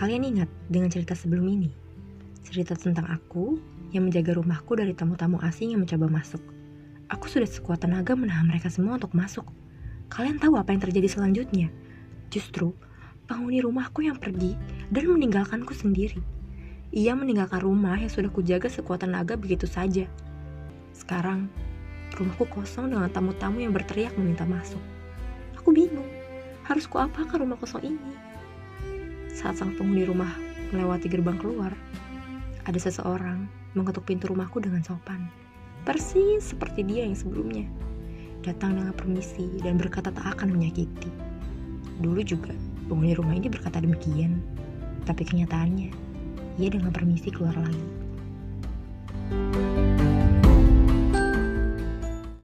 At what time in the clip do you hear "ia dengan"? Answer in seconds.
46.58-46.90